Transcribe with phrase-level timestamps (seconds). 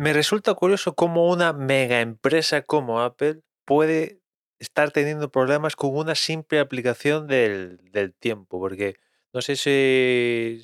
[0.00, 4.22] Me resulta curioso cómo una mega empresa como Apple puede
[4.58, 8.96] estar teniendo problemas con una simple aplicación del, tiempo, porque
[9.34, 10.62] no sé si,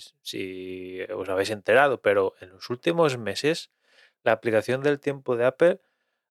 [1.15, 3.71] os habéis enterado, pero en los últimos meses
[4.25, 5.81] la aplicación del tiempo de Apple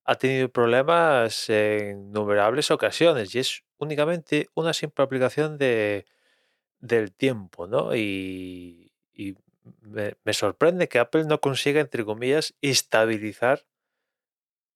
[0.03, 6.07] ha tenido problemas en innumerables ocasiones y es únicamente una simple aplicación de,
[6.79, 7.95] del tiempo, ¿no?
[7.95, 8.91] Y
[9.81, 13.65] me, sorprende que Apple no consiga, entre comillas, estabilizar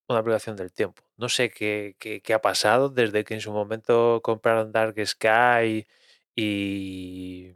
[0.08, 1.04] una aplicación del tiempo.
[1.18, 5.86] No sé qué, qué- ha pasado desde que en su momento compraron Dark Sky
[6.36, 7.56] y,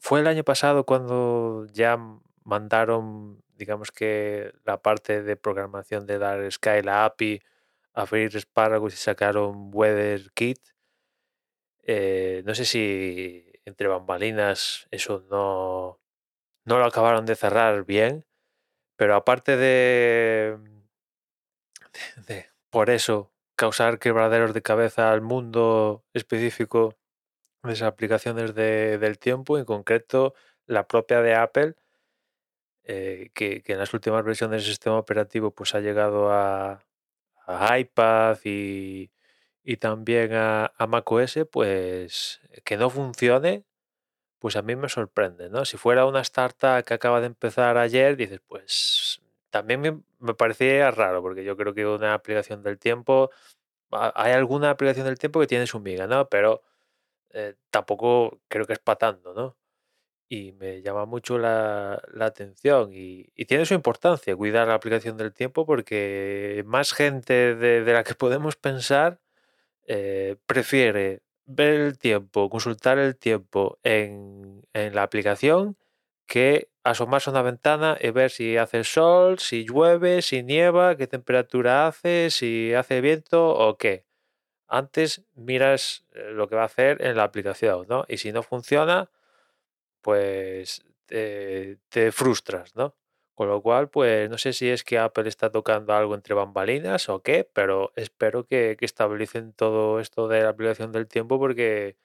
[0.00, 1.98] fue el año pasado cuando ya
[2.44, 7.40] mandaron, digamos que la parte de programación de Dark Sky, la API,
[7.94, 10.58] a freír espárragos y sacaron Weather Kit.
[11.82, 16.00] Eh, no sé si entre bambalinas eso no,
[16.66, 18.26] no lo acabaron de cerrar bien,
[18.96, 20.58] pero aparte de,
[22.26, 26.96] de por eso causar quebraderos de cabeza al mundo específico
[27.64, 30.34] de esas aplicaciones de- del tiempo, en concreto
[30.66, 31.76] la propia de Apple,
[32.84, 36.82] eh, que, que en las últimas versiones del sistema operativo pues ha llegado a,
[37.46, 39.10] a iPad y,
[39.64, 43.64] y también a, a macOS, pues que no funcione,
[44.38, 45.64] pues a mí me sorprende, ¿no?
[45.64, 50.90] Si fuera una startup que acaba de empezar ayer, dices, pues también me, me parecía
[50.90, 53.30] raro, porque yo creo que una aplicación del tiempo,
[53.92, 56.28] ha- hay alguna aplicación del tiempo que tiene su miga, ¿no?
[56.30, 56.62] Pero
[57.32, 59.56] eh, tampoco creo que es para tanto, ¿no?
[60.28, 65.16] Y me llama mucho la, la atención y, y tiene su importancia cuidar la aplicación
[65.16, 69.20] del tiempo porque más gente de, de la que podemos pensar
[69.92, 75.76] eh, prefiere ver el tiempo, consultar el tiempo en, la aplicación
[76.26, 81.08] que asomarse a una ventana y ver si hace sol, si llueve, si nieva, qué
[81.08, 84.06] temperatura hace, si hace viento o qué.
[84.68, 88.04] Antes miras eh, lo que va a hacer en la aplicación, ¿no?
[88.08, 89.10] Y si no funciona,
[90.02, 92.94] pues te frustras, ¿no?
[93.40, 97.08] Con lo cual, pues no sé si es que Apple está tocando algo entre bambalinas
[97.08, 101.96] o qué, pero espero que, que estabilicen todo esto de la aplicación del tiempo porque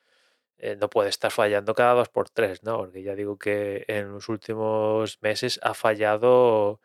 [0.59, 2.77] eh, no puede estar fallando cada dos por tres, ¿no?
[2.77, 6.79] Porque ya digo que en los últimos meses ha fallado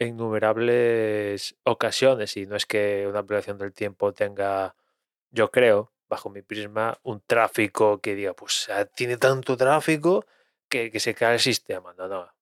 [0.00, 4.74] innumerables ocasiones y no es que una aplicación del tiempo tenga,
[5.30, 10.26] yo creo, bajo mi prisma, un tráfico que diga, pues ah, tiene tanto tráfico
[10.68, 12.34] que, que se cae el sistema, no, no.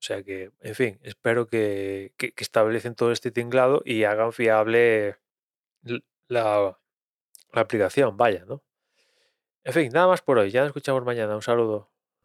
[0.00, 5.16] O sea que, en fin, espero que, que, establecen todo este tinglado y hagan fiable
[6.28, 6.78] la
[7.52, 8.62] aplicación, vaya, ¿no?
[9.68, 10.50] En fin, nada más por hoy.
[10.50, 11.34] Ya nos escuchamos mañana.
[11.34, 11.90] Un saludo.